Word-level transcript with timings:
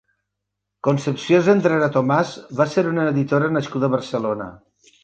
Concepció 0.87 1.41
Zendrera 1.49 1.91
Tomás 1.99 2.33
va 2.63 2.69
ser 2.73 2.87
una 2.95 3.07
editora 3.13 3.55
nascuda 3.61 3.93
a 3.93 3.97
Barcelona. 3.99 4.55